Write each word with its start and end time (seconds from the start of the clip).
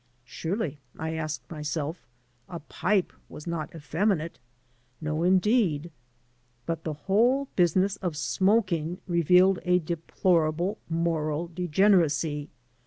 Surely, 0.25 0.79
I 0.97 1.13
asked 1.13 1.47
myself, 1.51 2.07
a 2.49 2.59
pipe 2.59 3.13
was 3.29 3.45
not 3.45 3.69
effeminate? 3.75 4.39
No, 4.99 5.21
indeed. 5.21 5.91
But 6.65 6.83
the 6.85 6.93
whole 7.05 7.49
business 7.55 7.97
of 7.97 8.17
smoking 8.17 8.97
revealed 9.07 9.59
a 9.63 9.77
deplorable 9.77 10.79
moral 10.89 11.49
degeneracy. 11.53 12.49